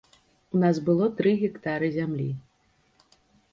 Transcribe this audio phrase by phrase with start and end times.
[0.55, 2.27] У нас было тры гектары зямлі.